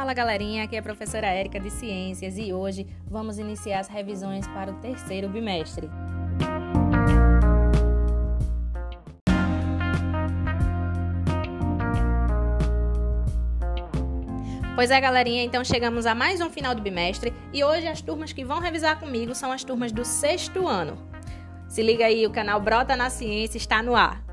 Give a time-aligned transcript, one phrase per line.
[0.00, 4.46] Fala galerinha, aqui é a professora Érica de Ciências e hoje vamos iniciar as revisões
[4.48, 5.90] para o terceiro bimestre.
[14.74, 18.32] Pois é, galerinha, então chegamos a mais um final do bimestre e hoje as turmas
[18.32, 20.96] que vão revisar comigo são as turmas do sexto ano.
[21.68, 24.29] Se liga aí, o canal Brota na Ciência está no ar.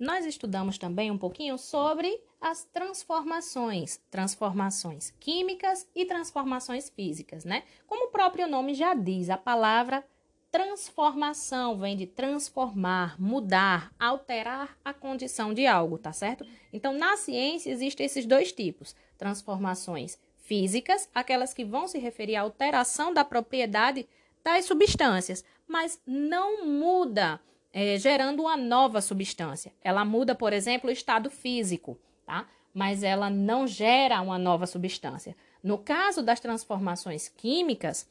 [0.00, 7.64] Nós estudamos também um pouquinho sobre as transformações, transformações químicas e transformações físicas, né?
[7.86, 10.02] Como o próprio nome já diz, a palavra
[10.50, 16.46] transformação vem de transformar, mudar, alterar a condição de algo, tá certo?
[16.72, 22.40] Então, na ciência existem esses dois tipos: transformações físicas, aquelas que vão se referir à
[22.40, 24.08] alteração da propriedade
[24.42, 27.38] das substâncias, mas não muda
[27.72, 29.72] é, gerando uma nova substância.
[29.82, 32.46] Ela muda, por exemplo, o estado físico, tá?
[32.72, 35.36] Mas ela não gera uma nova substância.
[35.62, 38.08] No caso das transformações químicas,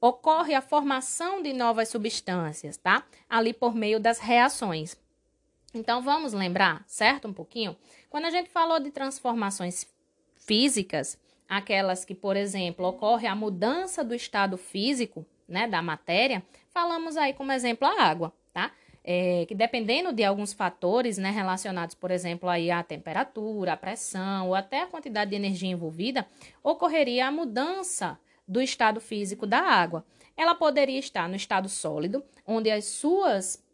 [0.00, 3.04] ocorre a formação de novas substâncias, tá?
[3.28, 4.96] Ali por meio das reações.
[5.74, 7.28] Então vamos lembrar, certo?
[7.28, 7.76] Um pouquinho.
[8.08, 9.86] Quando a gente falou de transformações
[10.36, 17.16] físicas, aquelas que, por exemplo, ocorre a mudança do estado físico, né, da matéria, falamos
[17.16, 18.70] aí como exemplo a água, tá?
[19.10, 24.48] É, que dependendo de alguns fatores né, relacionados, por exemplo, aí à temperatura, à pressão
[24.48, 26.26] ou até a quantidade de energia envolvida,
[26.62, 30.04] ocorreria a mudança do estado físico da água.
[30.36, 33.64] Ela poderia estar no estado sólido, onde as suas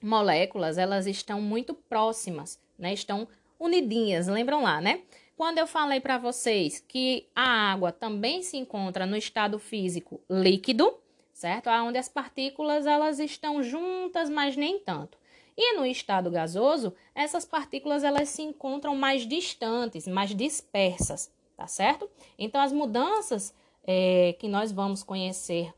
[0.00, 2.92] moléculas elas estão muito próximas, né?
[2.92, 3.26] Estão
[3.58, 5.00] unidinhas, lembram lá, né?
[5.36, 10.96] Quando eu falei para vocês que a água também se encontra no estado físico líquido,
[11.38, 11.70] certo?
[11.70, 15.16] Onde as partículas elas estão juntas, mas nem tanto.
[15.56, 22.10] E no estado gasoso, essas partículas elas se encontram mais distantes, mais dispersas, tá certo?
[22.36, 23.54] Então as mudanças
[23.84, 25.72] é, que nós vamos conhecer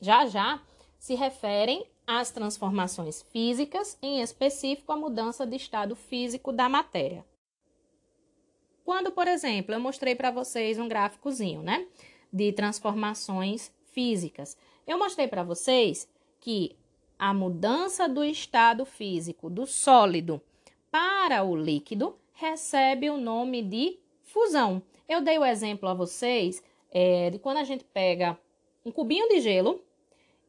[0.00, 0.60] já já
[0.98, 7.24] se referem às transformações físicas, em específico a mudança de estado físico da matéria.
[8.84, 11.86] Quando, por exemplo, eu mostrei para vocês um gráficozinho, né,
[12.32, 14.56] de transformações físicas.
[14.86, 16.08] Eu mostrei para vocês
[16.40, 16.76] que
[17.18, 20.40] a mudança do estado físico do sólido
[20.90, 24.82] para o líquido recebe o nome de fusão.
[25.08, 28.38] Eu dei o exemplo a vocês é, de quando a gente pega
[28.84, 29.82] um cubinho de gelo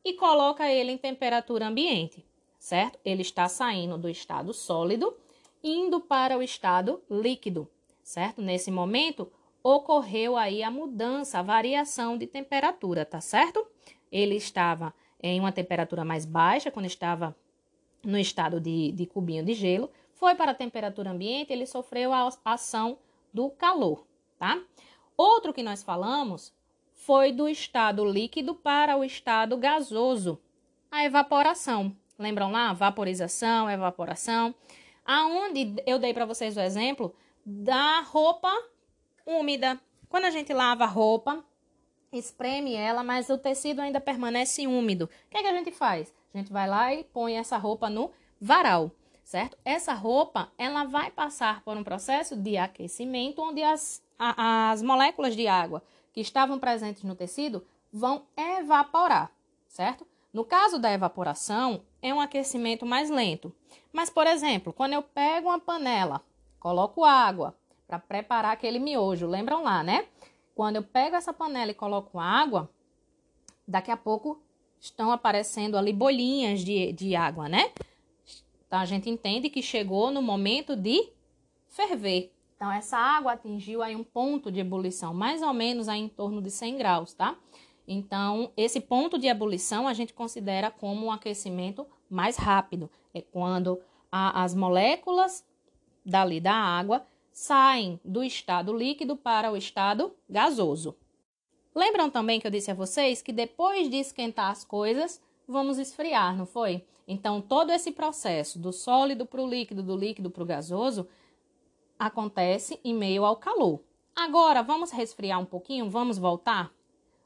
[0.03, 2.23] e coloca ele em temperatura ambiente,
[2.59, 2.99] certo?
[3.03, 5.17] Ele está saindo do estado sólido
[5.63, 7.67] indo para o estado líquido,
[8.03, 8.41] certo?
[8.41, 9.31] Nesse momento
[9.63, 13.65] ocorreu aí a mudança, a variação de temperatura, tá certo?
[14.11, 17.35] Ele estava em uma temperatura mais baixa, quando estava
[18.03, 22.29] no estado de, de cubinho de gelo, foi para a temperatura ambiente, ele sofreu a
[22.45, 22.97] ação
[23.33, 24.05] do calor,
[24.37, 24.59] tá?
[25.15, 26.53] Outro que nós falamos
[26.93, 30.39] foi do estado líquido para o estado gasoso,
[30.91, 31.95] a evaporação.
[32.17, 32.73] Lembram lá?
[32.73, 34.55] Vaporização, evaporação.
[35.05, 37.13] Aonde eu dei para vocês o exemplo
[37.45, 38.51] da roupa
[39.25, 39.79] úmida.
[40.09, 41.43] Quando a gente lava a roupa,
[42.11, 45.05] espreme ela, mas o tecido ainda permanece úmido.
[45.05, 46.13] O que, é que a gente faz?
[46.33, 48.91] A gente vai lá e põe essa roupa no varal,
[49.23, 49.57] certo?
[49.65, 55.35] Essa roupa, ela vai passar por um processo de aquecimento, onde as, a, as moléculas
[55.35, 59.31] de água que estavam presentes no tecido vão evaporar,
[59.67, 60.05] certo?
[60.33, 63.53] No caso da evaporação, é um aquecimento mais lento.
[63.91, 66.21] Mas, por exemplo, quando eu pego uma panela,
[66.59, 67.55] coloco água
[67.87, 70.05] para preparar aquele miojo, lembram lá, né?
[70.57, 72.67] Quando eu pego essa panela e coloco água,
[73.67, 74.41] daqui a pouco
[74.79, 77.71] estão aparecendo ali bolinhas de, de água, né?
[78.65, 81.11] Então a gente entende que chegou no momento de
[81.67, 82.33] ferver.
[82.55, 86.41] Então essa água atingiu aí um ponto de ebulição, mais ou menos aí em torno
[86.41, 87.37] de 100 graus, tá?
[87.87, 92.89] Então esse ponto de ebulição a gente considera como um aquecimento mais rápido.
[93.13, 93.79] É quando
[94.11, 95.45] a, as moléculas
[96.03, 97.05] dali da água
[97.37, 100.97] saem do estado líquido para o estado gasoso.
[101.73, 106.35] Lembram também que eu disse a vocês que depois de esquentar as coisas, vamos esfriar,
[106.35, 106.83] não foi?
[107.07, 111.07] Então, todo esse processo do sólido para o líquido, do líquido para o gasoso,
[111.99, 113.81] acontece em meio ao calor.
[114.15, 116.73] Agora, vamos resfriar um pouquinho, vamos voltar?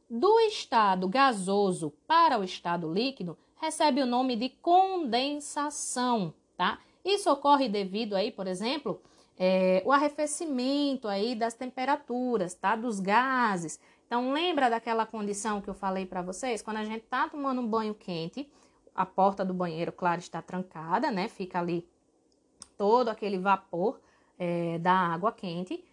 [0.10, 6.81] Do estado gasoso para o estado líquido, recebe o nome de condensação, tá?
[7.04, 9.02] Isso ocorre devido aí, por exemplo,
[9.38, 12.75] é, o arrefecimento aí das temperaturas, tá?
[12.75, 13.80] Dos gases.
[14.06, 16.62] Então, lembra daquela condição que eu falei para vocês?
[16.62, 18.51] Quando a gente tá tomando um banho quente,
[18.94, 21.28] a porta do banheiro, claro, está trancada, né?
[21.28, 21.88] Fica ali
[22.78, 24.01] todo aquele vapor
[24.38, 25.84] é, da água quente,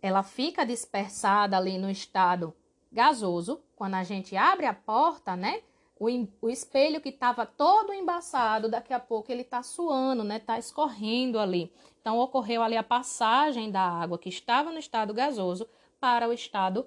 [0.00, 2.54] ela fica dispersada ali no estado
[2.92, 3.60] gasoso.
[3.74, 5.62] Quando a gente abre a porta, né?
[5.98, 6.06] O,
[6.42, 10.36] o espelho que estava todo embaçado, daqui a pouco ele está suando, né?
[10.36, 11.72] Está escorrendo ali.
[12.06, 15.68] Então, ocorreu ali a passagem da água que estava no estado gasoso
[15.98, 16.86] para o estado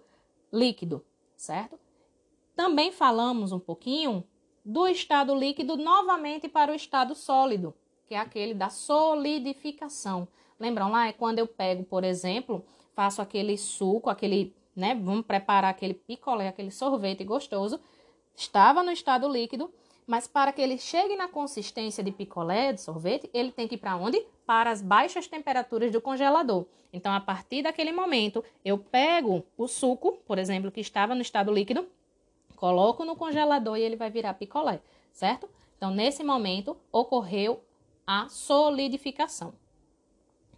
[0.49, 1.03] líquido,
[1.35, 1.77] certo?
[2.55, 4.23] Também falamos um pouquinho
[4.63, 7.75] do estado líquido novamente para o estado sólido,
[8.07, 10.25] que é aquele da solidificação.
[10.57, 11.09] Lembram lá?
[11.09, 12.63] É quando eu pego, por exemplo,
[12.95, 14.95] faço aquele suco, aquele, né?
[14.95, 17.77] Vamos preparar aquele picolé, aquele sorvete gostoso.
[18.37, 19.69] Estava no estado líquido,
[20.09, 23.77] mas para que ele chegue na consistência de picolé, de sorvete, ele tem que ir
[23.77, 24.19] para onde?
[24.43, 26.65] Para as baixas temperaturas do congelador.
[26.91, 31.53] Então, a partir daquele momento, eu pego o suco, por exemplo, que estava no estado
[31.53, 31.87] líquido,
[32.55, 35.47] coloco no congelador e ele vai virar picolé, certo?
[35.77, 37.63] Então, nesse momento, ocorreu
[38.07, 39.53] a solidificação.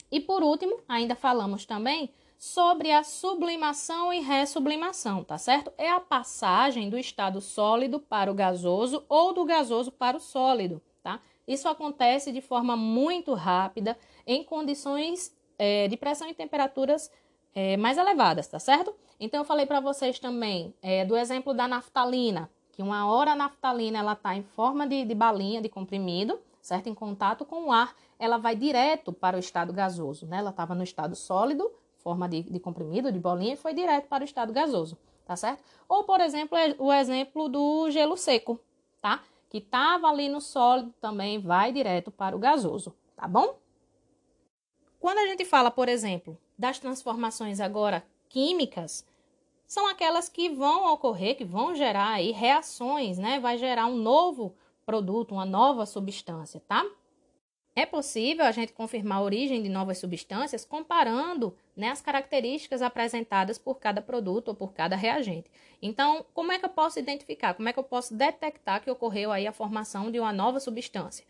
[0.10, 2.10] E por último, ainda falamos também
[2.42, 5.72] sobre a sublimação e ressublimação, tá certo?
[5.78, 10.82] É a passagem do estado sólido para o gasoso ou do gasoso para o sólido,
[11.04, 11.22] tá?
[11.48, 13.96] Isso acontece de forma muito rápida
[14.26, 17.12] em condições é, de pressão e temperaturas
[17.54, 18.92] é, mais elevadas, tá certo?
[19.20, 23.36] Então eu falei para vocês também é, do exemplo da naftalina, que uma hora a
[23.36, 26.90] naftalina ela está em forma de, de balinha, de comprimido, certo?
[26.90, 30.40] Em contato com o ar, ela vai direto para o estado gasoso, né?
[30.40, 31.72] Ela estava no estado sólido,
[32.02, 35.64] forma de, de comprimido, de bolinha, foi direto para o estado gasoso, tá certo?
[35.88, 38.60] Ou, por exemplo, é o exemplo do gelo seco,
[39.02, 39.22] tá?
[39.50, 43.56] Que estava ali no sólido também vai direto para o gasoso, tá bom?
[45.00, 49.06] Quando a gente fala, por exemplo, das transformações agora químicas,
[49.68, 53.40] são aquelas que vão ocorrer, que vão gerar aí reações, né?
[53.40, 54.54] Vai gerar um novo
[54.86, 56.86] produto, uma nova substância, tá?
[57.74, 63.58] É possível a gente confirmar a origem de novas substâncias comparando né, as características apresentadas
[63.58, 65.50] por cada produto ou por cada reagente.
[65.82, 67.54] Então, como é que eu posso identificar?
[67.54, 71.26] Como é que eu posso detectar que ocorreu aí a formação de uma nova substância?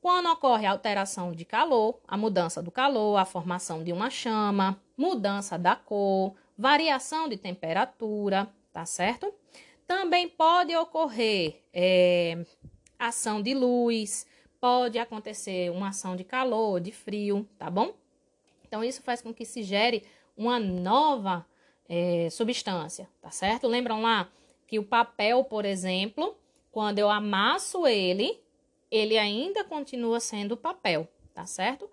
[0.00, 4.80] Quando ocorre a alteração de calor, a mudança do calor, a formação de uma chama,
[4.96, 9.32] mudança da cor, variação de temperatura, tá certo?
[9.86, 12.44] Também pode ocorrer é,
[12.98, 14.26] ação de luz,
[14.64, 17.92] pode acontecer uma ação de calor, de frio, tá bom?
[18.66, 20.02] Então, isso faz com que se gere
[20.34, 21.44] uma nova
[21.86, 23.68] é, substância, tá certo?
[23.68, 24.26] Lembram lá
[24.66, 26.34] que o papel, por exemplo,
[26.72, 28.40] quando eu amasso ele,
[28.90, 31.86] ele ainda continua sendo papel, tá certo?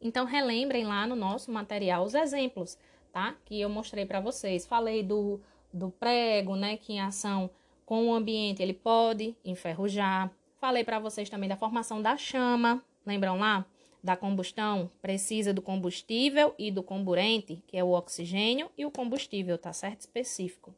[0.00, 2.78] Então, relembrem lá no nosso material os exemplos,
[3.12, 3.36] tá?
[3.44, 4.64] Que eu mostrei para vocês.
[4.64, 5.38] Falei do,
[5.70, 6.78] do prego, né?
[6.78, 7.50] Que em ação
[7.84, 10.32] com o ambiente ele pode enferrujar.
[10.60, 13.64] Falei para vocês também da formação da chama, lembram lá?
[14.02, 19.56] Da combustão, precisa do combustível e do comburente, que é o oxigênio, e o combustível,
[19.56, 20.00] tá certo?
[20.00, 20.74] Específico.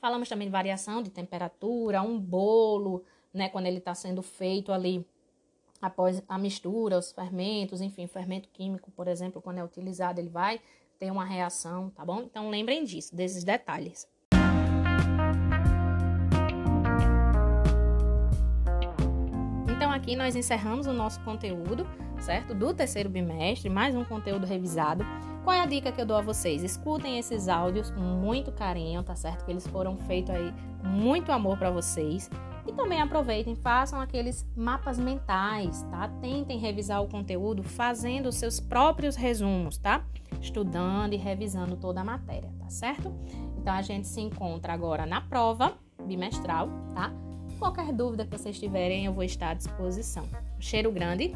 [0.00, 3.48] Falamos também de variação de temperatura, um bolo, né?
[3.48, 5.06] Quando ele está sendo feito ali
[5.80, 10.60] após a mistura, os fermentos, enfim, fermento químico, por exemplo, quando é utilizado, ele vai
[10.98, 12.22] ter uma reação, tá bom?
[12.22, 14.08] Então lembrem disso, desses detalhes.
[20.06, 21.84] Aqui nós encerramos o nosso conteúdo,
[22.20, 22.54] certo?
[22.54, 25.04] Do terceiro bimestre, mais um conteúdo revisado.
[25.42, 26.62] Qual é a dica que eu dou a vocês?
[26.62, 29.44] Escutem esses áudios com muito carinho, tá certo?
[29.44, 32.30] Que eles foram feitos aí com muito amor para vocês.
[32.68, 36.06] E também aproveitem, façam aqueles mapas mentais, tá?
[36.20, 40.04] Tentem revisar o conteúdo fazendo os seus próprios resumos, tá?
[40.40, 43.12] Estudando e revisando toda a matéria, tá certo?
[43.58, 47.12] Então a gente se encontra agora na prova bimestral, tá?
[47.58, 50.28] Qualquer dúvida que vocês tiverem, eu vou estar à disposição.
[50.60, 51.32] cheiro grande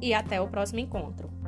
[0.00, 1.39] e até o próximo encontro.